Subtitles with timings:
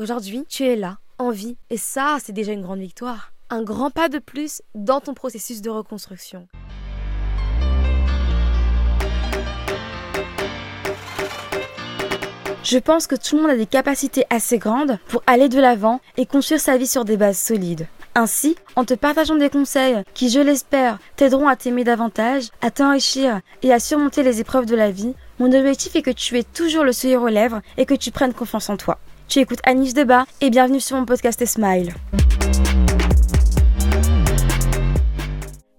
[0.00, 3.34] Aujourd'hui, tu es là, en vie, et ça, c'est déjà une grande victoire.
[3.50, 6.48] Un grand pas de plus dans ton processus de reconstruction.
[12.64, 16.00] Je pense que tout le monde a des capacités assez grandes pour aller de l'avant
[16.16, 17.86] et construire sa vie sur des bases solides.
[18.14, 23.42] Ainsi, en te partageant des conseils qui, je l'espère, t'aideront à t'aimer davantage, à t'enrichir
[23.62, 26.84] et à surmonter les épreuves de la vie, mon objectif est que tu aies toujours
[26.84, 28.98] le sourire aux lèvres et que tu prennes confiance en toi.
[29.30, 31.94] Tu écoutes Anish Debat et bienvenue sur mon podcast Smile.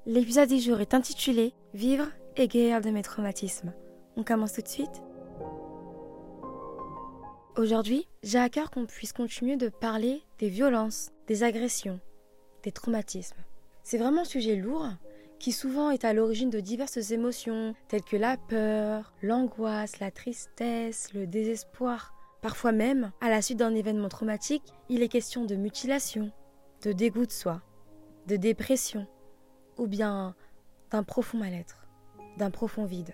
[0.05, 3.73] L'épisode du jour est intitulé Vivre et guérir de mes traumatismes.
[4.15, 5.03] On commence tout de suite
[7.57, 11.99] Aujourd'hui, j'ai à cœur qu'on puisse continuer de parler des violences, des agressions,
[12.63, 13.43] des traumatismes.
[13.83, 14.87] C'est vraiment un sujet lourd
[15.39, 21.09] qui souvent est à l'origine de diverses émotions telles que la peur, l'angoisse, la tristesse,
[21.13, 22.13] le désespoir.
[22.41, 26.31] Parfois même, à la suite d'un événement traumatique, il est question de mutilation,
[26.83, 27.61] de dégoût de soi,
[28.27, 29.05] de dépression,
[29.77, 30.35] ou bien
[30.89, 31.87] d'un profond mal-être,
[32.37, 33.13] d'un profond vide.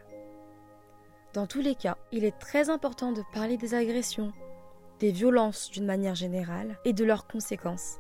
[1.34, 4.32] Dans tous les cas, il est très important de parler des agressions,
[5.00, 7.98] des violences d'une manière générale et de leurs conséquences.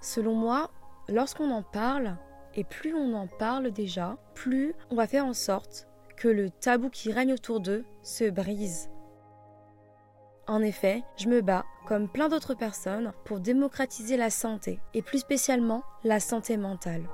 [0.00, 0.70] Selon moi,
[1.08, 2.16] lorsqu'on en parle,
[2.54, 6.88] et plus on en parle déjà, plus on va faire en sorte que le tabou
[6.88, 8.88] qui règne autour d'eux se brise.
[10.46, 15.18] En effet, je me bats, comme plein d'autres personnes, pour démocratiser la santé, et plus
[15.18, 17.08] spécialement la santé mentale.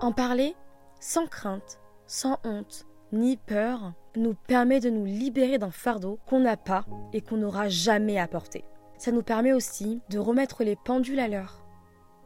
[0.00, 0.54] En parler,
[1.00, 6.56] sans crainte, sans honte, ni peur nous permet de nous libérer d'un fardeau qu'on n'a
[6.56, 8.64] pas et qu'on n'aura jamais porter.
[8.96, 11.64] Ça nous permet aussi de remettre les pendules à l'heure.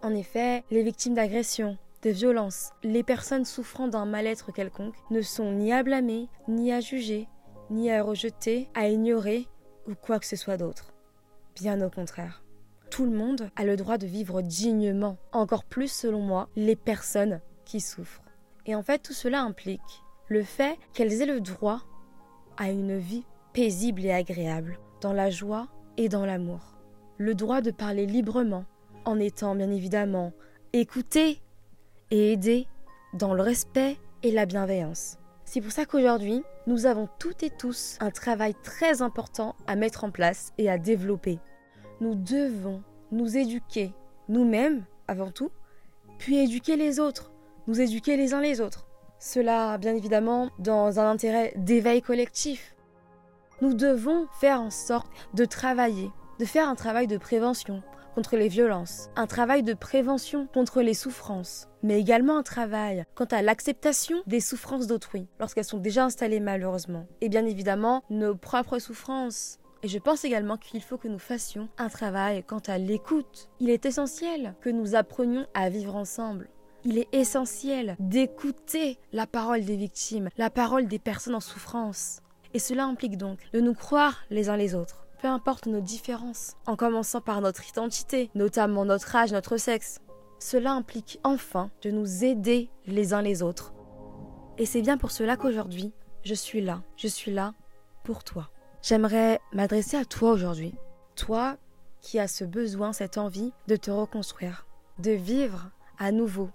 [0.03, 5.53] En effet, les victimes d'agressions, de violences, les personnes souffrant d'un mal-être quelconque ne sont
[5.53, 7.29] ni à blâmer, ni à juger,
[7.71, 9.49] ni à rejeter, à ignorer
[9.89, 10.93] ou quoi que ce soit d'autre.
[11.57, 12.43] Bien au contraire.
[12.91, 17.41] Tout le monde a le droit de vivre dignement, encore plus selon moi, les personnes
[17.65, 18.23] qui souffrent.
[18.67, 21.81] Et en fait, tout cela implique le fait qu'elles aient le droit
[22.57, 26.61] à une vie paisible et agréable, dans la joie et dans l'amour.
[27.19, 28.65] Le droit de parler librement,
[29.05, 30.33] en étant bien évidemment
[30.73, 31.41] écoutées
[32.11, 32.67] et aidées
[33.15, 35.19] dans le respect et la bienveillance.
[35.53, 40.03] C'est pour ça qu'aujourd'hui, nous avons toutes et tous un travail très important à mettre
[40.03, 41.41] en place et à développer.
[42.01, 43.93] Nous devons nous éduquer
[44.31, 45.51] nous-mêmes avant tout,
[46.17, 47.33] puis éduquer les autres,
[47.67, 48.87] nous éduquer les uns les autres.
[49.19, 52.75] Cela, bien évidemment, dans un intérêt d'éveil collectif.
[53.61, 57.83] Nous devons faire en sorte de travailler, de faire un travail de prévention
[58.15, 63.27] contre les violences, un travail de prévention contre les souffrances, mais également un travail quant
[63.27, 68.79] à l'acceptation des souffrances d'autrui, lorsqu'elles sont déjà installées malheureusement, et bien évidemment nos propres
[68.79, 69.59] souffrances.
[69.83, 73.51] Et je pense également qu'il faut que nous fassions un travail quant à l'écoute.
[73.59, 76.49] Il est essentiel que nous apprenions à vivre ensemble,
[76.85, 82.21] il est essentiel d'écouter la parole des victimes, la parole des personnes en souffrance.
[82.55, 86.57] Et cela implique donc de nous croire les uns les autres, peu importe nos différences,
[86.67, 90.01] en commençant par notre identité, notamment notre âge, notre sexe.
[90.41, 93.73] Cela implique enfin de nous aider les uns les autres.
[94.59, 95.93] Et c'est bien pour cela qu'aujourd'hui,
[96.25, 97.55] je suis là, je suis là
[98.03, 98.51] pour toi.
[98.83, 100.75] J'aimerais m'adresser à toi aujourd'hui,
[101.15, 101.57] toi
[102.01, 104.67] qui as ce besoin, cette envie de te reconstruire,
[104.99, 106.51] de vivre à nouveau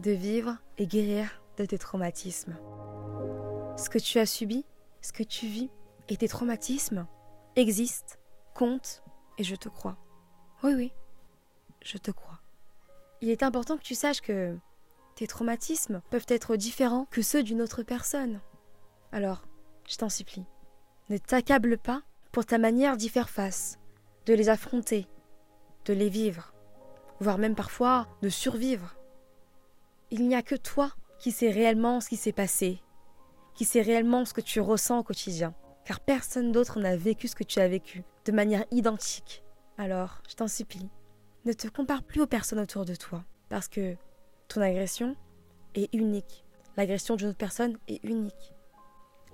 [0.00, 2.56] de vivre et guérir de tes traumatismes.
[3.76, 4.64] Ce que tu as subi,
[5.00, 5.70] ce que tu vis
[6.08, 7.06] et tes traumatismes
[7.56, 8.14] existent,
[8.54, 9.02] comptent
[9.38, 9.96] et je te crois.
[10.62, 10.92] Oui, oui,
[11.82, 12.40] je te crois.
[13.20, 14.56] Il est important que tu saches que
[15.14, 18.40] tes traumatismes peuvent être différents que ceux d'une autre personne.
[19.12, 19.42] Alors,
[19.88, 20.44] je t'en supplie,
[21.08, 22.02] ne t'accable pas
[22.32, 23.78] pour ta manière d'y faire face,
[24.26, 25.06] de les affronter,
[25.86, 26.52] de les vivre,
[27.20, 28.96] voire même parfois de survivre
[30.10, 32.80] il n'y a que toi qui sais réellement ce qui s'est passé,
[33.54, 35.54] qui sais réellement ce que tu ressens au quotidien,
[35.86, 39.44] car personne d'autre n'a vécu ce que tu as vécu, de manière identique.
[39.78, 40.90] Alors, je t'en supplie,
[41.44, 43.94] ne te compare plus aux personnes autour de toi, parce que
[44.48, 45.14] ton agression
[45.74, 46.44] est unique.
[46.76, 48.52] L'agression d'une autre personne est unique.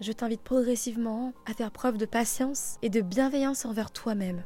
[0.00, 4.44] Je t'invite progressivement à faire preuve de patience et de bienveillance envers toi-même.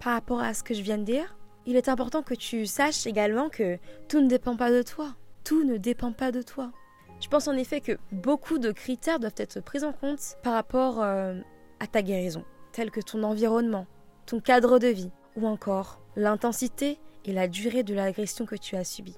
[0.00, 1.36] Par rapport à ce que je viens de dire,
[1.66, 3.78] il est important que tu saches également que
[4.08, 5.16] tout ne dépend pas de toi.
[5.44, 6.72] Tout ne dépend pas de toi.
[7.20, 11.02] Je pense en effet que beaucoup de critères doivent être pris en compte par rapport
[11.02, 11.38] euh,
[11.80, 13.86] à ta guérison, tels que ton environnement,
[14.26, 18.84] ton cadre de vie, ou encore l'intensité et la durée de l'agression que tu as
[18.84, 19.16] subie.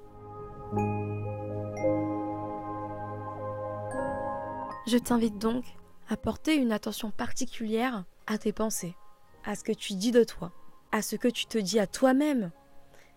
[4.86, 5.64] Je t'invite donc
[6.08, 8.96] à porter une attention particulière à tes pensées,
[9.44, 10.52] à ce que tu dis de toi,
[10.90, 12.50] à ce que tu te dis à toi-même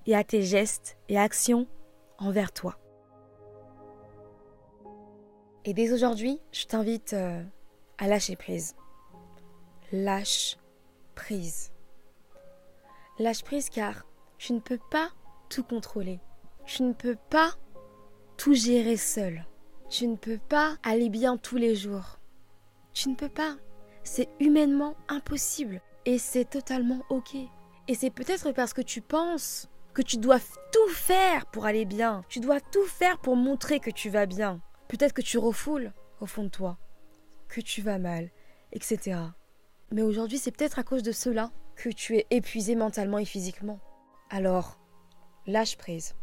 [0.05, 1.67] et à tes gestes et actions
[2.19, 2.77] envers toi.
[5.65, 7.41] Et dès aujourd'hui, je t'invite euh,
[7.97, 8.75] à lâcher prise.
[9.91, 10.57] Lâche
[11.15, 11.71] prise.
[13.17, 14.05] Lâche prise car
[14.37, 15.09] tu ne peux pas
[15.49, 16.19] tout contrôler.
[16.65, 17.51] Tu ne peux pas
[18.35, 19.45] tout gérer seul.
[19.89, 22.19] Tu ne peux pas aller bien tous les jours.
[22.91, 23.55] Tu ne peux pas.
[24.03, 25.81] C'est humainement impossible.
[26.05, 27.35] Et c'est totalement OK.
[27.87, 30.39] Et c'est peut-être parce que tu penses que tu dois
[30.71, 32.23] tout faire pour aller bien.
[32.27, 34.59] Tu dois tout faire pour montrer que tu vas bien.
[34.93, 35.91] Peut-être que tu refoules
[36.21, 36.77] au fond de toi
[37.47, 38.29] que tu vas mal,
[38.73, 39.19] etc.
[39.89, 43.79] Mais aujourd'hui, c'est peut-être à cause de cela que tu es épuisé mentalement et physiquement.
[44.29, 44.79] Alors,
[45.47, 46.13] lâche prise.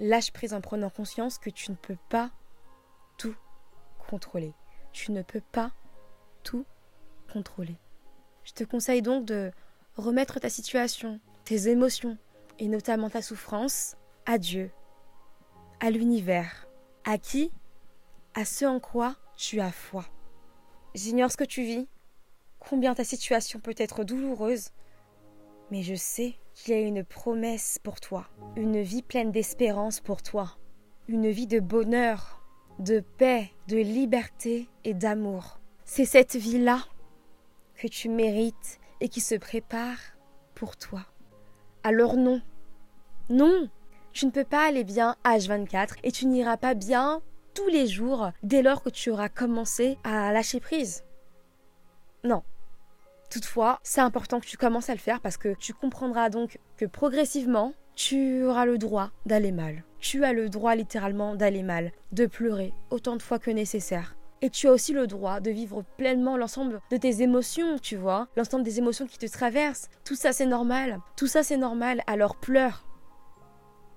[0.00, 2.32] Lâche prise en prenant conscience que tu ne peux pas
[3.16, 3.36] tout
[4.10, 4.54] contrôler.
[4.90, 5.70] Tu ne peux pas
[6.42, 6.66] tout
[7.32, 7.76] contrôler.
[8.42, 9.52] Je te conseille donc de
[9.94, 12.18] remettre ta situation, tes émotions,
[12.58, 13.96] et notamment ta souffrance,
[14.26, 14.72] à Dieu,
[15.78, 16.66] à l'univers,
[17.04, 17.52] à qui
[18.38, 20.04] À ce en quoi tu as foi.
[20.94, 21.88] J'ignore ce que tu vis,
[22.60, 24.68] combien ta situation peut être douloureuse,
[25.72, 30.22] mais je sais qu'il y a une promesse pour toi, une vie pleine d'espérance pour
[30.22, 30.56] toi,
[31.08, 32.40] une vie de bonheur,
[32.78, 35.58] de paix, de liberté et d'amour.
[35.84, 36.84] C'est cette vie-là
[37.74, 39.98] que tu mérites et qui se prépare
[40.54, 41.04] pour toi.
[41.82, 42.40] Alors non,
[43.30, 43.68] non,
[44.12, 47.20] tu ne peux pas aller bien H24 et tu n'iras pas bien
[47.58, 51.02] tous les jours dès lors que tu auras commencé à lâcher prise.
[52.22, 52.44] Non.
[53.30, 56.84] Toutefois, c'est important que tu commences à le faire parce que tu comprendras donc que
[56.84, 59.82] progressivement, tu auras le droit d'aller mal.
[59.98, 64.14] Tu as le droit littéralement d'aller mal, de pleurer autant de fois que nécessaire.
[64.40, 68.28] Et tu as aussi le droit de vivre pleinement l'ensemble de tes émotions, tu vois,
[68.36, 69.88] l'ensemble des émotions qui te traversent.
[70.04, 71.00] Tout ça c'est normal.
[71.16, 72.86] Tout ça c'est normal, alors pleure.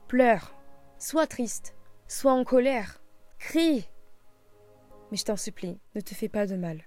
[0.08, 0.56] Pleure.
[0.98, 1.76] Sois triste.
[2.08, 3.01] Sois en colère.
[3.42, 3.90] Crie.
[5.10, 6.84] Mais je t'en supplie, ne te fais pas de mal.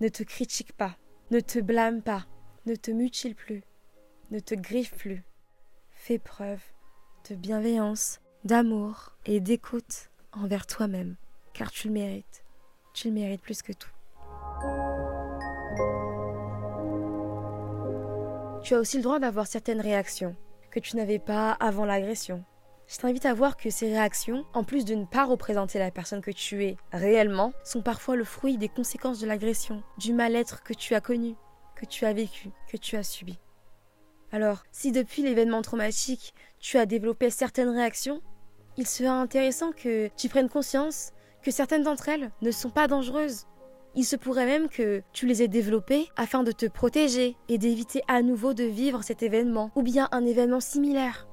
[0.00, 0.96] Ne te critique pas,
[1.30, 2.24] ne te blâme pas,
[2.64, 3.62] ne te mutile plus,
[4.30, 5.22] ne te griffe plus.
[5.90, 6.62] Fais preuve
[7.28, 11.16] de bienveillance, d'amour et d'écoute envers toi-même,
[11.52, 12.42] car tu le mérites.
[12.94, 13.92] Tu le mérites plus que tout.
[18.62, 20.34] Tu as aussi le droit d'avoir certaines réactions
[20.70, 22.44] que tu n'avais pas avant l'agression,
[22.88, 26.22] je t'invite à voir que ces réactions, en plus de ne pas représenter la personne
[26.22, 30.72] que tu es réellement, sont parfois le fruit des conséquences de l'agression, du mal-être que
[30.72, 31.36] tu as connu,
[31.76, 33.38] que tu as vécu, que tu as subi.
[34.32, 38.22] Alors, si depuis l'événement traumatique, tu as développé certaines réactions,
[38.78, 41.12] il serait intéressant que tu prennes conscience
[41.42, 43.46] que certaines d'entre elles ne sont pas dangereuses.
[43.94, 48.02] Il se pourrait même que tu les aies développées afin de te protéger et d'éviter
[48.06, 51.26] à nouveau de vivre cet événement ou bien un événement similaire.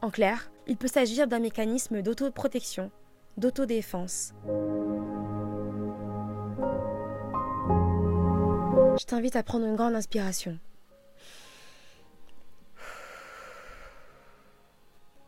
[0.00, 2.90] En clair, il peut s'agir d'un mécanisme d'autoprotection,
[3.36, 4.32] d'autodéfense.
[8.98, 10.58] Je t'invite à prendre une grande inspiration.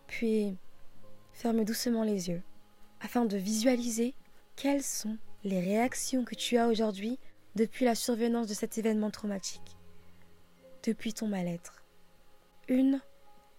[0.07, 0.57] Puis,
[1.33, 2.43] ferme doucement les yeux
[3.01, 4.15] afin de visualiser
[4.57, 7.19] quelles sont les réactions que tu as aujourd'hui
[7.57, 9.77] depuis la survenance de cet événement traumatique,
[10.85, 11.83] depuis ton mal-être,
[12.69, 13.01] une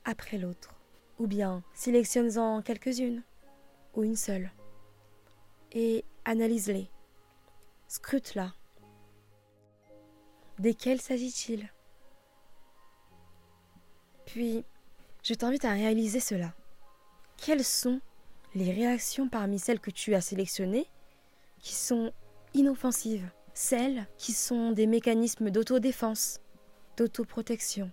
[0.05, 0.75] après l'autre.
[1.19, 3.23] Ou bien sélectionne-en quelques-unes,
[3.95, 4.51] ou une seule,
[5.71, 6.89] et analyse-les,
[7.87, 8.53] scrute-la.
[10.59, 11.71] Desquelles s'agit-il?
[14.25, 14.65] Puis,
[15.23, 16.53] je t'invite à réaliser cela.
[17.37, 17.99] Quelles sont
[18.55, 20.87] les réactions parmi celles que tu as sélectionnées
[21.59, 22.11] qui sont
[22.53, 26.39] inoffensives, celles qui sont des mécanismes d'autodéfense,
[26.97, 27.91] d'autoprotection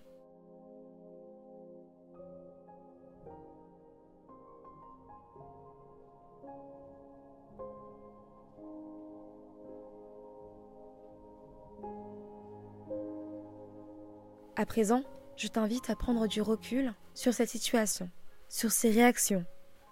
[14.61, 15.03] À présent,
[15.39, 18.11] je t'invite à prendre du recul sur cette situation,
[18.51, 19.47] sur ces réactions,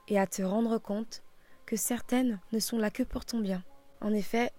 [0.08, 1.22] et à te rendre compte
[1.64, 3.64] que certaines ne sont là que pour ton bien.
[4.02, 4.52] En effet,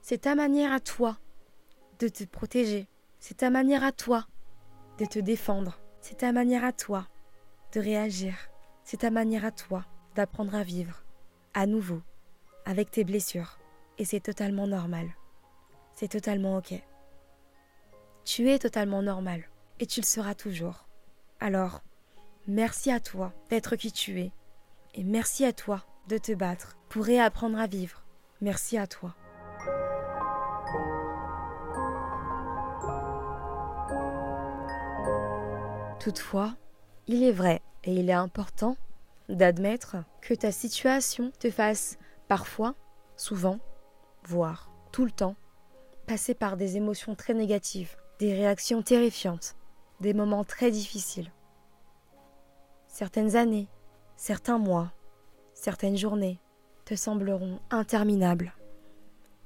[0.00, 1.18] c'est ta manière à toi
[1.98, 2.86] de te protéger,
[3.18, 4.28] c'est ta manière à toi
[5.00, 7.08] de te défendre, c'est ta manière à toi
[7.72, 8.36] de réagir,
[8.84, 9.84] c'est ta manière à toi
[10.14, 11.02] d'apprendre à vivre,
[11.54, 12.00] à nouveau,
[12.64, 13.58] avec tes blessures.
[13.98, 15.08] Et c'est totalement normal.
[15.96, 16.80] C'est totalement ok.
[18.30, 19.42] Tu es totalement normal
[19.80, 20.86] et tu le seras toujours.
[21.40, 21.80] Alors,
[22.46, 24.32] merci à toi d'être qui tu es
[24.94, 28.04] et merci à toi de te battre pour réapprendre à vivre.
[28.42, 29.14] Merci à toi.
[35.98, 36.54] Toutefois,
[37.06, 38.76] il est vrai et il est important
[39.30, 41.96] d'admettre que ta situation te fasse
[42.28, 42.74] parfois,
[43.16, 43.58] souvent,
[44.24, 45.36] voire tout le temps,
[46.06, 49.56] passer par des émotions très négatives, des réactions terrifiantes,
[50.00, 51.32] des moments très difficiles.
[52.86, 53.68] Certaines années,
[54.16, 54.92] certains mois,
[55.54, 56.40] certaines journées
[56.84, 58.52] te sembleront interminables,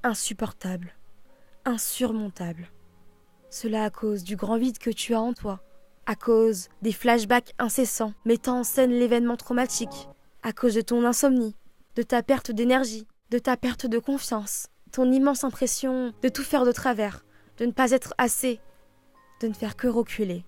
[0.01, 0.95] insupportables,
[1.65, 2.69] insurmontables.
[3.49, 5.61] Cela à cause du grand vide que tu as en toi,
[6.05, 10.09] à cause des flashbacks incessants mettant en scène l'événement traumatique,
[10.41, 11.55] à cause de ton insomnie,
[11.95, 16.65] de ta perte d'énergie, de ta perte de confiance, ton immense impression de tout faire
[16.65, 17.23] de travers,
[17.63, 18.59] de ne pas être assez,
[19.39, 20.43] de ne faire que reculer,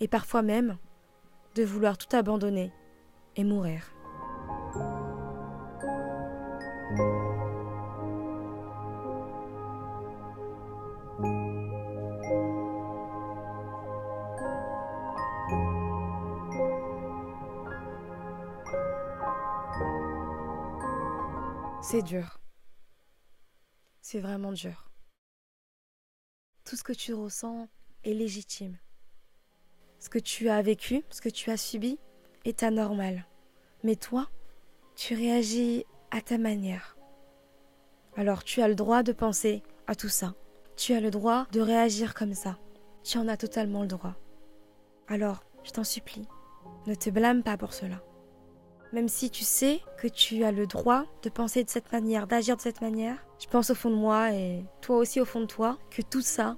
[0.00, 0.78] et parfois même
[1.54, 2.72] de vouloir tout abandonner
[3.36, 3.84] et mourir.
[21.80, 22.40] C'est dur.
[24.00, 24.89] C'est vraiment dur.
[26.70, 27.66] Tout ce que tu ressens
[28.04, 28.78] est légitime.
[29.98, 31.98] Ce que tu as vécu, ce que tu as subi,
[32.44, 33.26] est anormal.
[33.82, 34.30] Mais toi,
[34.94, 36.96] tu réagis à ta manière.
[38.16, 40.36] Alors tu as le droit de penser à tout ça.
[40.76, 42.56] Tu as le droit de réagir comme ça.
[43.02, 44.14] Tu en as totalement le droit.
[45.08, 46.28] Alors, je t'en supplie,
[46.86, 48.00] ne te blâme pas pour cela.
[48.92, 52.56] Même si tu sais que tu as le droit de penser de cette manière, d'agir
[52.56, 55.46] de cette manière, je pense au fond de moi et toi aussi au fond de
[55.46, 56.56] toi que tout ça,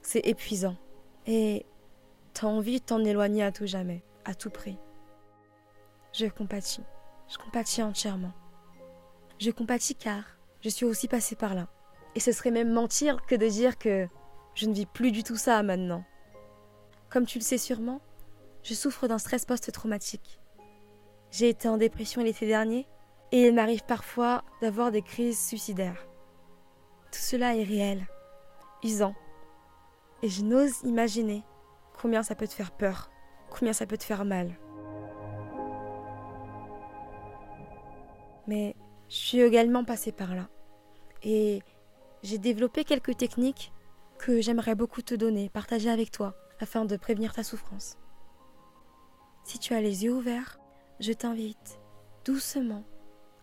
[0.00, 0.76] c'est épuisant.
[1.26, 1.66] Et
[2.32, 4.78] t'as envie de t'en éloigner à tout jamais, à tout prix.
[6.12, 6.82] Je compatis.
[7.28, 8.32] Je compatis entièrement.
[9.38, 10.24] Je compatis car
[10.62, 11.68] je suis aussi passée par là.
[12.14, 14.08] Et ce serait même mentir que de dire que
[14.54, 16.04] je ne vis plus du tout ça maintenant.
[17.10, 18.00] Comme tu le sais sûrement,
[18.62, 20.40] je souffre d'un stress post-traumatique.
[21.36, 22.86] J'ai été en dépression l'été dernier
[23.30, 26.08] et il m'arrive parfois d'avoir des crises suicidaires.
[27.12, 28.06] Tout cela est réel,
[28.82, 29.14] usant.
[30.22, 31.44] Et je n'ose imaginer
[32.00, 33.10] combien ça peut te faire peur,
[33.50, 34.58] combien ça peut te faire mal.
[38.46, 38.74] Mais
[39.10, 40.48] je suis également passée par là.
[41.22, 41.60] Et
[42.22, 43.74] j'ai développé quelques techniques
[44.16, 47.98] que j'aimerais beaucoup te donner, partager avec toi, afin de prévenir ta souffrance.
[49.44, 50.58] Si tu as les yeux ouverts,
[51.00, 51.78] je t'invite
[52.24, 52.84] doucement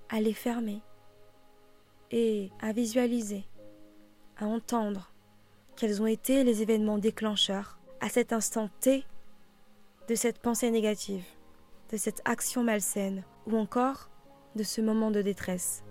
[0.10, 0.82] à les fermer
[2.12, 3.46] et à visualiser,
[4.38, 5.12] à entendre
[5.76, 9.06] quels ont été les événements déclencheurs à cet instant T
[10.08, 11.26] de cette pensée négative,
[11.92, 14.10] de cette action malsaine ou encore
[14.56, 15.84] de ce moment de détresse.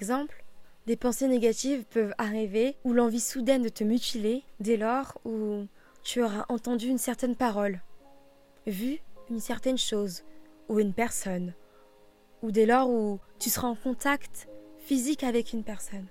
[0.00, 0.42] Exemple,
[0.86, 5.66] des pensées négatives peuvent arriver ou l'envie soudaine de te mutiler dès lors où
[6.02, 7.82] tu auras entendu une certaine parole,
[8.66, 10.24] vu une certaine chose
[10.70, 11.52] ou une personne,
[12.42, 16.06] ou dès lors où tu seras en contact physique avec une personne.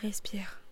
[0.00, 0.63] Respire.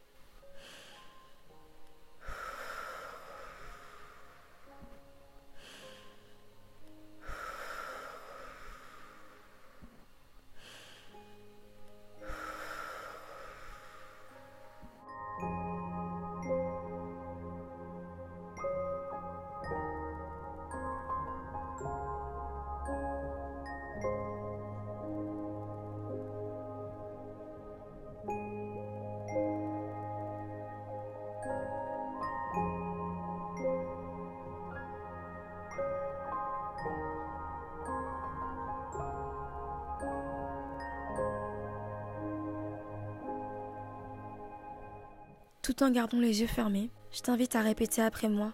[45.62, 48.52] Tout en gardant les yeux fermés, je t'invite à répéter après moi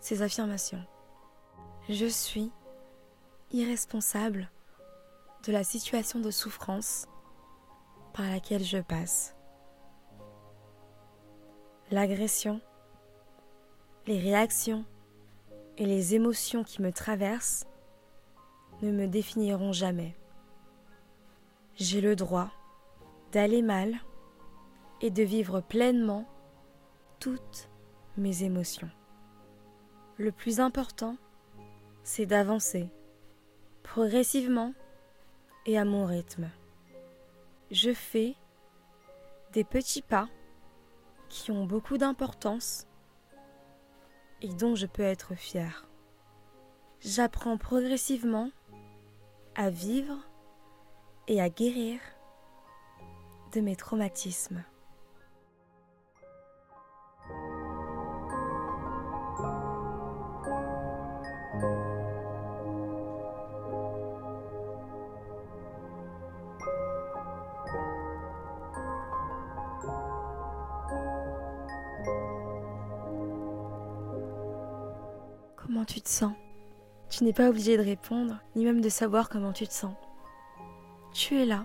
[0.00, 0.84] ces affirmations.
[1.88, 2.50] Je suis
[3.52, 4.50] irresponsable
[5.46, 7.06] de la situation de souffrance
[8.12, 9.36] par laquelle je passe.
[11.92, 12.60] L'agression,
[14.08, 14.84] les réactions
[15.78, 17.66] et les émotions qui me traversent
[18.82, 20.16] ne me définiront jamais.
[21.76, 22.50] j'ai le droit
[23.30, 23.94] d'aller mal
[25.00, 26.26] et de vivre pleinement
[27.22, 27.70] toutes
[28.16, 28.90] mes émotions.
[30.18, 31.16] Le plus important,
[32.02, 32.88] c'est d'avancer
[33.84, 34.74] progressivement
[35.64, 36.50] et à mon rythme.
[37.70, 38.34] Je fais
[39.52, 40.28] des petits pas
[41.28, 42.88] qui ont beaucoup d'importance
[44.40, 45.86] et dont je peux être fière.
[46.98, 48.50] J'apprends progressivement
[49.54, 50.18] à vivre
[51.28, 52.00] et à guérir
[53.52, 54.64] de mes traumatismes.
[77.22, 79.94] Tu n'es pas obligé de répondre, ni même de savoir comment tu te sens.
[81.12, 81.64] Tu es là,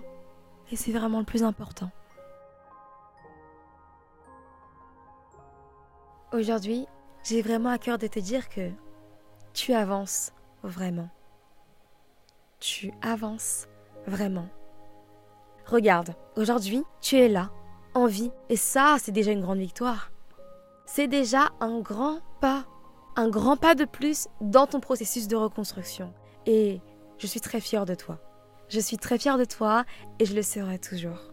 [0.70, 1.90] et c'est vraiment le plus important.
[6.32, 6.86] Aujourd'hui,
[7.24, 8.70] j'ai vraiment à cœur de te dire que
[9.52, 11.08] tu avances vraiment.
[12.60, 13.66] Tu avances
[14.06, 14.48] vraiment.
[15.66, 17.50] Regarde, aujourd'hui, tu es là,
[17.94, 20.12] en vie, et ça, c'est déjà une grande victoire.
[20.86, 22.64] C'est déjà un grand pas
[23.18, 26.14] un grand pas de plus dans ton processus de reconstruction.
[26.46, 26.80] Et
[27.18, 28.20] je suis très fière de toi.
[28.68, 29.84] Je suis très fière de toi
[30.20, 31.32] et je le serai toujours.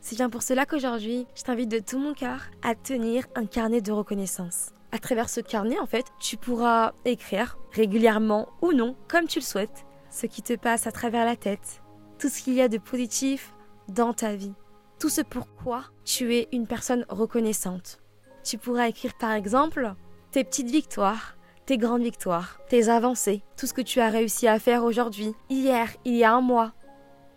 [0.00, 3.80] C'est bien pour cela qu'aujourd'hui, je t'invite de tout mon cœur à tenir un carnet
[3.80, 4.70] de reconnaissance.
[4.92, 9.44] À travers ce carnet, en fait, tu pourras écrire régulièrement ou non, comme tu le
[9.44, 11.82] souhaites, ce qui te passe à travers la tête,
[12.20, 13.52] tout ce qu'il y a de positif
[13.88, 14.54] dans ta vie,
[15.00, 17.98] tout ce pourquoi tu es une personne reconnaissante.
[18.44, 19.92] Tu pourras écrire par exemple
[20.30, 24.58] tes petites victoires, tes grandes victoires, tes avancées, tout ce que tu as réussi à
[24.58, 26.72] faire aujourd'hui, hier, il y a un mois.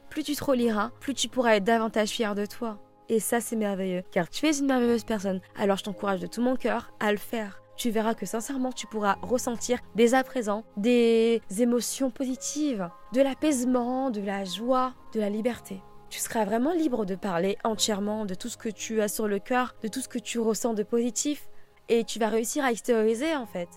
[0.10, 2.79] Plus tu te reliras, plus tu pourras être davantage fier de toi.
[3.10, 5.42] Et ça, c'est merveilleux, car tu es une merveilleuse personne.
[5.58, 7.62] Alors je t'encourage de tout mon cœur à le faire.
[7.75, 14.12] Tu verras que sincèrement, tu pourras ressentir dès à présent des émotions positives, de l'apaisement,
[14.12, 15.82] de la joie, de la liberté.
[16.10, 19.40] Tu seras vraiment libre de parler entièrement de tout ce que tu as sur le
[19.40, 21.50] cœur, de tout ce que tu ressens de positif,
[21.89, 23.69] et tu vas réussir à extérioriser en fait.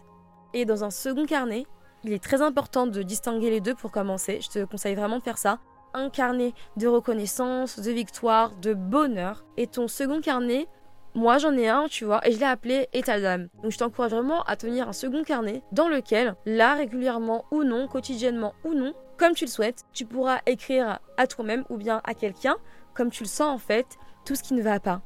[0.54, 1.66] Et dans un second carnet,
[2.04, 4.40] il est très important de distinguer les deux pour commencer.
[4.40, 5.58] Je te conseille vraiment de faire ça.
[5.94, 9.44] Un carnet de reconnaissance, de victoire, de bonheur.
[9.56, 10.68] Et ton second carnet,
[11.14, 13.48] moi j'en ai un, tu vois, et je l'ai appelé état d'âme.
[13.62, 17.88] Donc je t'encourage vraiment à tenir un second carnet dans lequel, là régulièrement ou non,
[17.88, 22.12] quotidiennement ou non, comme tu le souhaites, tu pourras écrire à toi-même ou bien à
[22.12, 22.56] quelqu'un,
[22.94, 23.86] comme tu le sens en fait,
[24.26, 25.00] tout ce qui ne va pas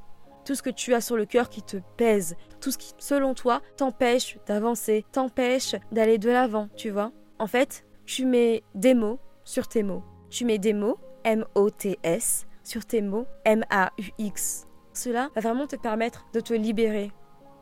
[0.50, 3.34] tout ce que tu as sur le cœur qui te pèse, tout ce qui, selon
[3.34, 7.12] toi, t'empêche d'avancer, t'empêche d'aller de l'avant, tu vois.
[7.38, 10.02] En fait, tu mets des mots sur tes mots.
[10.28, 14.66] Tu mets des mots, M-O-T-S, sur tes mots, M-A-U-X.
[14.92, 17.12] Cela va vraiment te permettre de te libérer,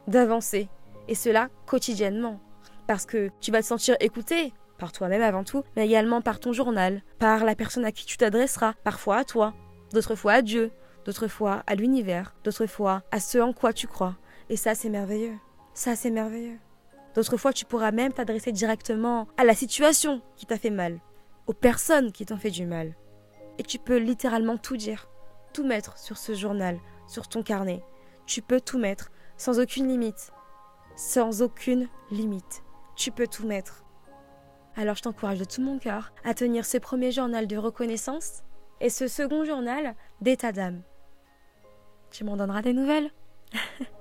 [0.07, 0.70] d'avancer,
[1.09, 2.40] et cela quotidiennement.
[2.87, 6.55] Parce que tu vas te sentir écouté, par toi-même avant tout, mais également par ton
[6.55, 9.53] journal, par la personne à qui tu t'adresseras, parfois à toi,
[9.92, 10.70] d'autres fois à Dieu,
[11.05, 14.17] d'autres fois à l'univers, d'autres fois à ce en quoi tu crois.
[14.49, 15.37] Et ça, c'est merveilleux.
[15.75, 16.59] Ça, c'est merveilleux.
[17.15, 21.01] D'autres fois, tu pourras même t'adresser directement à la situation qui t'a fait mal,
[21.47, 22.95] aux personnes qui t'ont fait du mal.
[23.59, 25.09] Et tu peux littéralement tout dire,
[25.53, 27.83] tout mettre sur ce journal, sur ton carnet.
[28.27, 30.33] Tu peux tout mettre, sans aucune limite.
[30.97, 32.63] Sans aucune limite.
[32.95, 33.85] Tu peux tout mettre.
[34.77, 38.45] Alors je t'encourage de tout mon cœur à tenir ce premier journal de reconnaissance
[38.81, 40.83] et ce second journal d'état d'âme.
[42.11, 43.11] Tu m'en donneras des nouvelles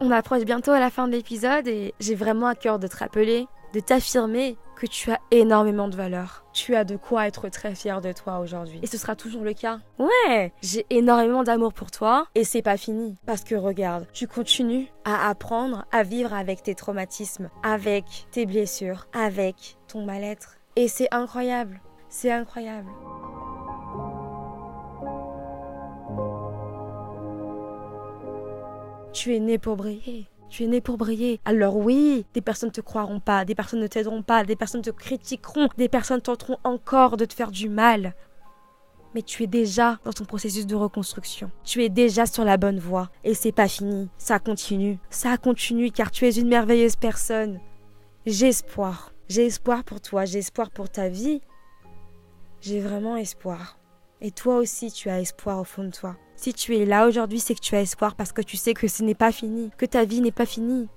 [0.00, 2.96] On approche bientôt à la fin de l'épisode et j'ai vraiment à cœur de te
[2.96, 6.44] rappeler, de t'affirmer que tu as énormément de valeur.
[6.52, 8.80] Tu as de quoi être très fier de toi aujourd'hui.
[8.82, 9.78] Et ce sera toujours le cas.
[9.98, 13.16] Ouais, j'ai énormément d'amour pour toi et c'est pas fini.
[13.26, 19.06] Parce que regarde, tu continues à apprendre à vivre avec tes traumatismes, avec tes blessures,
[19.12, 20.56] avec ton mal-être.
[20.76, 21.80] Et c'est incroyable.
[22.08, 22.88] C'est incroyable.
[29.12, 30.28] Tu es né pour briller.
[30.48, 31.40] Tu es né pour briller.
[31.44, 34.82] Alors oui, des personnes ne te croiront pas, des personnes ne t'aideront pas, des personnes
[34.82, 38.14] te critiqueront, des personnes tenteront encore de te faire du mal.
[39.14, 41.50] Mais tu es déjà dans ton processus de reconstruction.
[41.64, 43.10] Tu es déjà sur la bonne voie.
[43.24, 44.08] Et c'est pas fini.
[44.18, 44.98] Ça continue.
[45.10, 47.60] Ça continue car tu es une merveilleuse personne.
[48.26, 49.12] J'ai espoir.
[49.28, 51.40] J'ai espoir pour toi, j'ai espoir pour ta vie.
[52.60, 53.78] J'ai vraiment espoir.
[54.20, 56.16] Et toi aussi, tu as espoir au fond de toi.
[56.36, 58.88] Si tu es là aujourd'hui, c'est que tu as espoir parce que tu sais que
[58.88, 60.88] ce n'est pas fini, que ta vie n'est pas finie.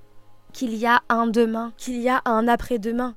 [0.52, 3.16] qu'il y a un demain, qu'il y a un après-demain.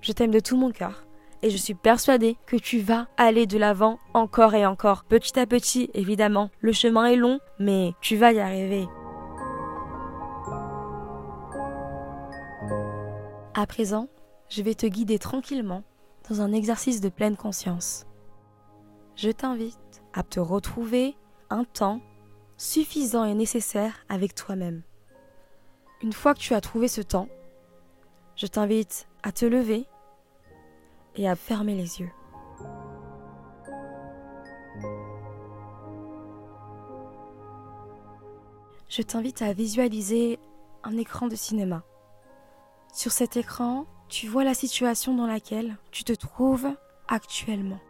[0.00, 1.06] Je t'aime de tout mon cœur
[1.42, 5.46] et je suis persuadée que tu vas aller de l'avant encore et encore, petit à
[5.46, 6.50] petit évidemment.
[6.60, 8.88] Le chemin est long, mais tu vas y arriver.
[13.54, 14.08] À présent,
[14.48, 15.82] je vais te guider tranquillement
[16.28, 18.06] dans un exercice de pleine conscience.
[19.16, 21.16] Je t'invite à te retrouver
[21.48, 22.02] un temps
[22.58, 24.82] suffisant et nécessaire avec toi-même.
[26.02, 27.28] Une fois que tu as trouvé ce temps,
[28.34, 29.86] je t'invite à te lever
[31.14, 32.10] et à fermer les yeux.
[38.90, 40.38] Je t'invite à visualiser
[40.84, 41.84] un écran de cinéma.
[42.92, 46.68] Sur cet écran, tu vois la situation dans laquelle tu te trouves
[47.08, 47.80] actuellement.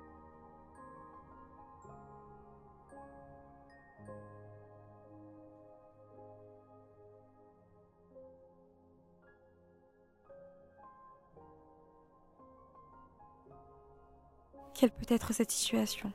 [14.77, 16.13] Quelle peut être cette situation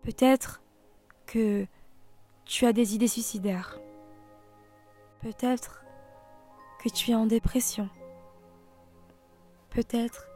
[0.00, 0.62] Peut-être
[1.26, 1.66] que
[2.46, 3.78] tu as des idées suicidaires.
[5.20, 5.84] Peut-être
[6.82, 7.90] que tu es en dépression.
[9.68, 10.28] Peut-être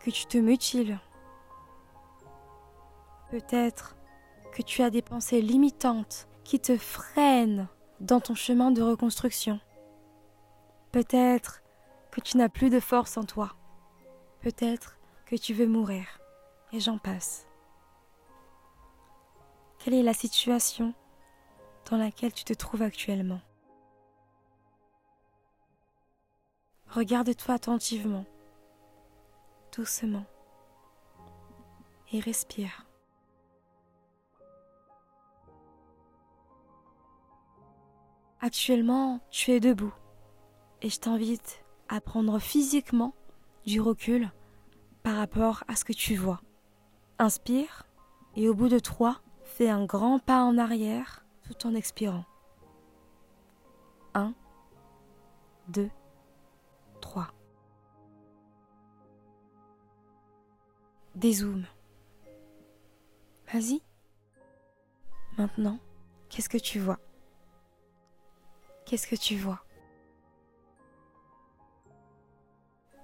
[0.00, 0.98] que tu te mutiles.
[3.30, 3.96] Peut-être
[4.52, 7.68] que tu as des pensées limitantes qui te freinent
[8.00, 9.60] dans ton chemin de reconstruction.
[10.90, 11.62] Peut-être
[12.10, 13.54] que tu n'as plus de force en toi.
[14.40, 14.99] Peut-être
[15.30, 16.04] que tu veux mourir.
[16.72, 17.46] Et j'en passe.
[19.78, 20.92] Quelle est la situation
[21.88, 23.40] dans laquelle tu te trouves actuellement?
[26.88, 28.24] Regarde-toi attentivement,
[29.76, 30.26] doucement,
[32.12, 32.86] et respire.
[38.40, 39.94] Actuellement, tu es debout
[40.82, 43.14] et je t'invite à prendre physiquement
[43.64, 44.32] du recul
[45.02, 46.40] par rapport à ce que tu vois.
[47.18, 47.86] Inspire
[48.36, 52.24] et au bout de trois, fais un grand pas en arrière tout en expirant.
[54.14, 54.34] Un,
[55.68, 55.90] deux,
[57.00, 57.32] trois.
[61.14, 61.66] Dézoome.
[63.52, 63.82] Vas-y.
[65.36, 65.78] Maintenant,
[66.28, 66.98] qu'est-ce que tu vois?
[68.86, 69.64] Qu'est-ce que tu vois?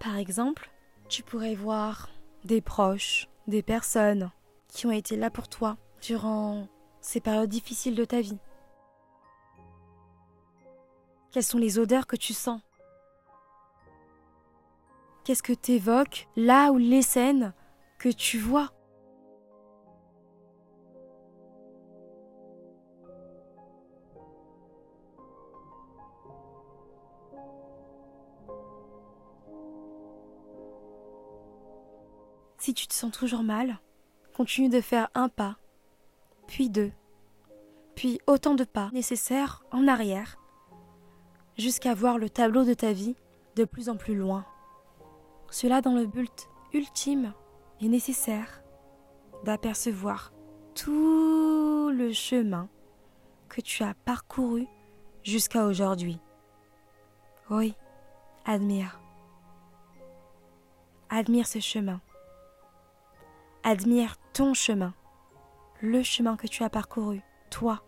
[0.01, 0.71] Par exemple,
[1.09, 2.09] tu pourrais voir
[2.45, 4.31] des proches, des personnes
[4.69, 6.69] qui ont été là pour toi durant
[7.01, 8.39] ces périodes difficiles de ta vie.
[11.31, 12.61] Quelles sont les odeurs que tu sens?
[15.25, 17.53] Qu'est-ce que t'évoques là où les scènes
[17.99, 18.73] que tu vois?
[32.67, 33.79] Si tu te sens toujours mal,
[34.35, 35.57] continue de faire un pas,
[36.49, 36.91] puis deux,
[37.95, 40.37] puis autant de pas nécessaires en arrière,
[41.57, 43.15] jusqu'à voir le tableau de ta vie
[43.55, 44.45] de plus en plus loin.
[45.49, 47.35] Cela dans le but ultime
[47.81, 48.65] et nécessaire
[49.45, 50.33] d'apercevoir
[50.75, 52.69] tout le chemin
[53.49, 54.67] que tu as parcouru
[55.23, 56.19] jusqu'à aujourd'hui.
[57.49, 57.77] Oui,
[58.45, 58.99] admire.
[61.11, 62.01] Admire ce chemin.
[63.69, 64.95] Admire ton chemin,
[65.83, 67.83] le chemin que tu as parcouru, toi.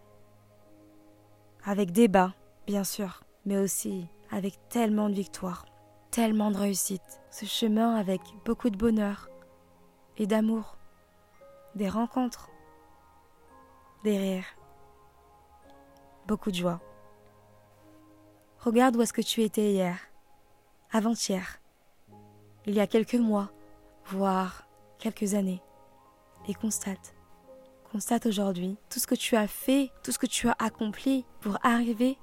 [1.65, 2.35] Avec des bas,
[2.67, 5.67] bien sûr, mais aussi avec tellement de victoires,
[6.11, 7.21] tellement de réussite.
[7.31, 9.31] Ce chemin avec beaucoup de bonheur
[10.17, 10.79] et d'amour,
[11.77, 12.51] des rencontres,
[14.03, 14.57] des rires,
[16.27, 16.81] beaucoup de joie.
[18.59, 19.97] Regarde où est-ce que tu étais hier,
[20.91, 21.61] avant-hier,
[22.67, 23.53] il y a quelques mois,
[24.07, 24.65] voire
[24.99, 25.63] quelques années
[26.49, 27.15] et constate.
[27.93, 31.59] Constate aujourd'hui tout ce que tu as fait, tout ce que tu as accompli pour
[31.63, 32.19] arriver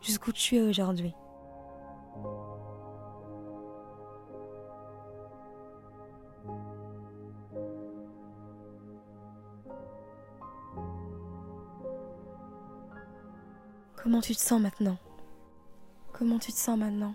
[0.00, 1.14] jusqu'où tu es aujourd'hui.
[13.96, 14.96] Comment tu te sens maintenant?
[16.12, 17.14] Comment tu te sens maintenant?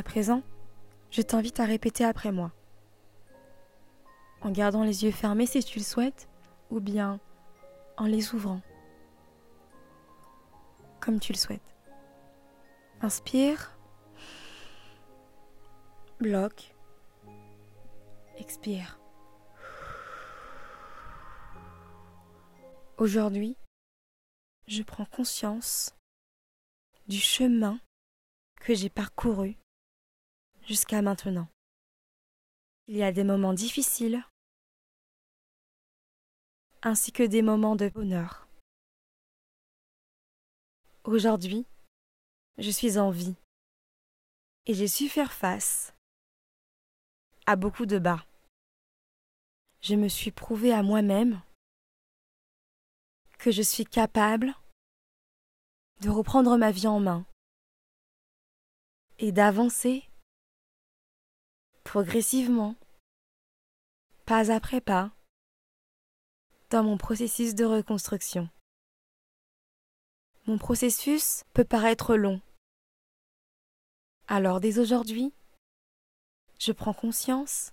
[0.00, 0.42] À présent,
[1.10, 2.52] je t'invite à répéter après moi.
[4.40, 6.26] En gardant les yeux fermés si tu le souhaites,
[6.70, 7.20] ou bien
[7.98, 8.62] en les ouvrant.
[11.00, 11.76] Comme tu le souhaites.
[13.02, 13.76] Inspire.
[16.18, 16.74] Bloque.
[18.38, 18.98] Expire.
[22.96, 23.58] Aujourd'hui,
[24.66, 25.94] je prends conscience
[27.06, 27.78] du chemin
[28.62, 29.59] que j'ai parcouru
[30.70, 31.48] jusqu'à maintenant.
[32.86, 34.24] Il y a des moments difficiles
[36.82, 38.46] ainsi que des moments de bonheur.
[41.02, 41.66] Aujourd'hui,
[42.58, 43.34] je suis en vie
[44.66, 45.92] et j'ai su faire face
[47.46, 48.24] à beaucoup de bas.
[49.80, 51.42] Je me suis prouvé à moi-même
[53.40, 54.54] que je suis capable
[56.00, 57.26] de reprendre ma vie en main
[59.18, 60.09] et d'avancer
[61.84, 62.76] progressivement,
[64.26, 65.12] pas après pas,
[66.70, 68.48] dans mon processus de reconstruction.
[70.46, 72.40] Mon processus peut paraître long.
[74.28, 75.32] Alors dès aujourd'hui,
[76.58, 77.72] je prends conscience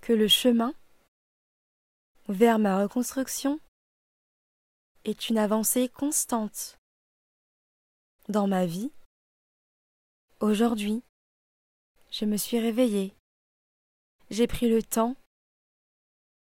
[0.00, 0.74] que le chemin
[2.28, 3.60] vers ma reconstruction
[5.04, 6.78] est une avancée constante
[8.28, 8.92] dans ma vie.
[10.40, 11.02] Aujourd'hui,
[12.10, 13.14] je me suis réveillée.
[14.30, 15.16] J'ai pris le temps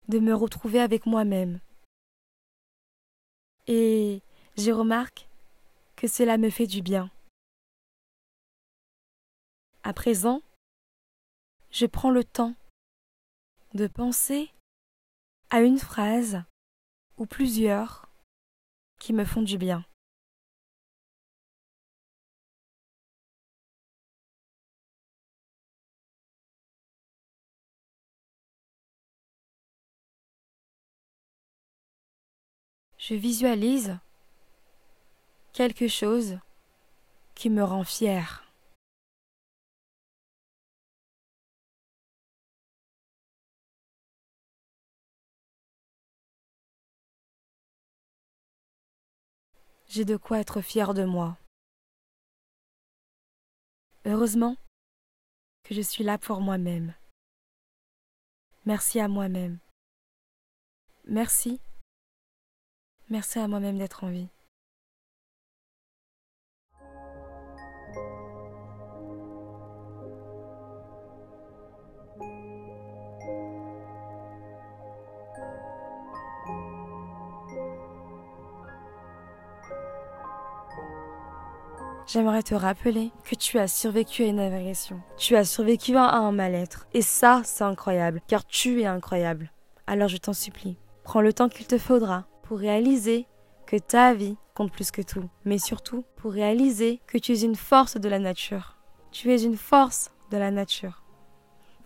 [0.07, 1.59] de me retrouver avec moi-même.
[3.67, 4.21] Et
[4.57, 5.27] je remarque
[5.95, 7.11] que cela me fait du bien.
[9.83, 10.41] À présent,
[11.71, 12.55] je prends le temps
[13.73, 14.51] de penser
[15.51, 16.43] à une phrase
[17.17, 18.09] ou plusieurs
[18.99, 19.85] qui me font du bien.
[33.09, 33.97] Je visualise
[35.51, 36.37] quelque chose
[37.33, 38.45] qui me rend fier.
[49.87, 51.35] J'ai de quoi être fier de moi.
[54.05, 54.55] Heureusement
[55.63, 56.93] que je suis là pour moi-même.
[58.67, 59.57] Merci à moi-même.
[61.05, 61.59] Merci.
[63.11, 64.27] Merci à moi-même d'être en vie.
[82.11, 84.99] J'aimerais te rappeler que tu as survécu à une agression.
[85.17, 86.87] Tu as survécu à un mal-être.
[86.93, 89.51] Et ça, c'est incroyable, car tu es incroyable.
[89.85, 93.27] Alors je t'en supplie, prends le temps qu'il te faudra pour réaliser
[93.67, 97.55] que ta vie compte plus que tout, mais surtout pour réaliser que tu es une
[97.55, 98.75] force de la nature.
[99.11, 101.03] Tu es une force de la nature.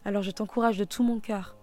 [0.06, 1.58] Alors je t'encourage de tout mon cœur,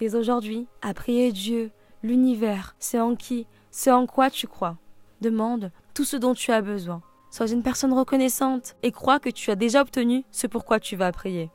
[0.00, 1.70] dès aujourd'hui, à prier Dieu,
[2.02, 4.78] l'univers, c'est en qui, c'est en quoi tu crois.
[5.20, 7.02] Demande tout ce dont tu as besoin.
[7.30, 11.12] Sois une personne reconnaissante et crois que tu as déjà obtenu ce pourquoi tu vas
[11.12, 11.52] prier.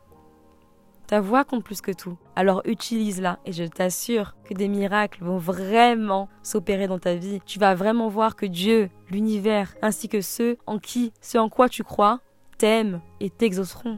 [1.08, 2.18] Ta voix compte plus que tout.
[2.36, 7.40] Alors utilise-la et je t'assure que des miracles vont vraiment s'opérer dans ta vie.
[7.46, 11.70] Tu vas vraiment voir que Dieu, l'univers, ainsi que ceux en qui, ceux en quoi
[11.70, 12.20] tu crois,
[12.58, 13.96] t'aiment et t'exauceront.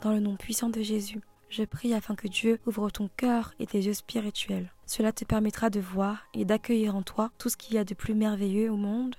[0.00, 3.66] Dans le nom puissant de Jésus, je prie afin que Dieu ouvre ton cœur et
[3.66, 4.72] tes yeux spirituels.
[4.92, 7.94] Cela te permettra de voir et d'accueillir en toi tout ce qu'il y a de
[7.94, 9.16] plus merveilleux au monde.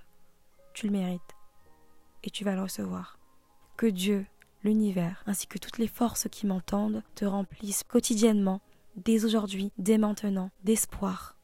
[0.75, 1.33] Tu le mérites
[2.21, 3.17] et tu vas le recevoir.
[3.75, 4.27] Que Dieu,
[4.63, 8.62] l'univers, ainsi que toutes les forces qui m'entendent, te remplissent quotidiennement,
[8.97, 11.38] dès aujourd'hui, dès maintenant, d'espoir.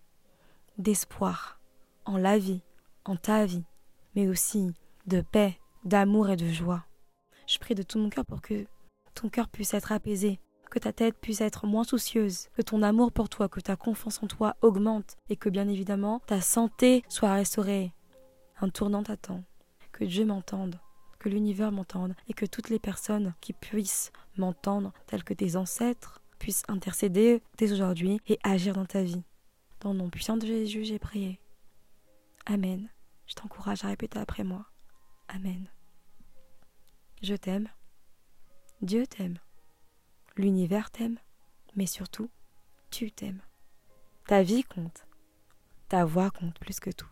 [0.77, 1.59] D'espoir
[2.05, 2.61] en la vie,
[3.05, 3.65] en ta vie,
[4.15, 4.75] mais aussi
[5.07, 6.85] de paix, d'amour et de joie.
[7.47, 8.67] Je prie de tout mon cœur pour que
[9.15, 10.39] ton cœur puisse être apaisé,
[10.69, 14.21] que ta tête puisse être moins soucieuse, que ton amour pour toi, que ta confiance
[14.23, 17.91] en toi augmente et que bien évidemment ta santé soit restaurée.
[18.61, 19.43] Un tournant t'attend.
[19.91, 20.79] Que Dieu m'entende,
[21.17, 26.21] que l'univers m'entende et que toutes les personnes qui puissent m'entendre, telles que tes ancêtres,
[26.39, 29.23] puissent intercéder dès aujourd'hui et agir dans ta vie.
[29.81, 31.39] Dans le nom puissant de Jésus, j'ai prié.
[32.45, 32.89] Amen.
[33.27, 34.65] Je t'encourage à répéter après moi.
[35.27, 35.69] Amen.
[37.21, 37.67] Je t'aime.
[38.81, 39.37] Dieu t'aime.
[40.37, 41.19] L'univers t'aime,
[41.75, 42.29] mais surtout,
[42.91, 43.41] tu t'aimes.
[44.27, 45.05] Ta vie compte.
[45.89, 47.09] Ta voix compte plus que tout.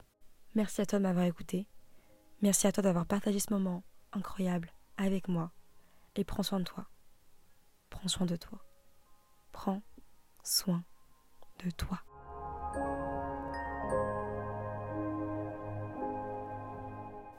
[0.56, 1.68] Merci à toi de m'avoir écouté.
[2.42, 5.52] Merci à toi d'avoir partagé ce moment incroyable avec moi.
[6.16, 6.88] Et prends soin de toi.
[7.90, 8.60] Prends soin de toi.
[9.52, 9.82] Prends
[10.44, 10.84] soin
[11.64, 12.02] de toi.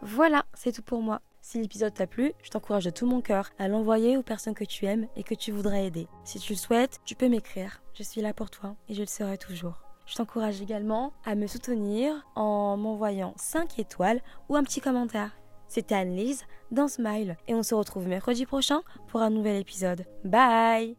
[0.02, 1.20] Voilà, c'est tout pour moi.
[1.50, 4.66] Si l'épisode t'a plu, je t'encourage de tout mon cœur à l'envoyer aux personnes que
[4.66, 6.06] tu aimes et que tu voudrais aider.
[6.22, 7.80] Si tu le souhaites, tu peux m'écrire.
[7.94, 9.80] Je suis là pour toi et je le serai toujours.
[10.04, 15.38] Je t'encourage également à me soutenir en m'envoyant 5 étoiles ou un petit commentaire.
[15.68, 20.04] C'était Anne-Lise dans Smile et on se retrouve mercredi prochain pour un nouvel épisode.
[20.24, 20.98] Bye